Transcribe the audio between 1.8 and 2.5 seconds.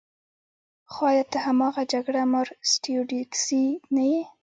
جګړه مار